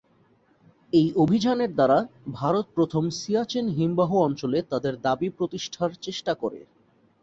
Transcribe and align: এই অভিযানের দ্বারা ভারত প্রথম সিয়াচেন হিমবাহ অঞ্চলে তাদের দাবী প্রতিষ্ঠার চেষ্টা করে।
এই 0.93 1.07
অভিযানের 1.15 1.71
দ্বারা 1.73 1.97
ভারত 2.31 2.65
প্রথম 2.75 3.03
সিয়াচেন 3.19 3.65
হিমবাহ 3.69 4.11
অঞ্চলে 4.19 4.59
তাদের 4.71 4.93
দাবী 5.01 5.29
প্রতিষ্ঠার 5.37 5.91
চেষ্টা 6.01 6.33
করে। 6.33 6.59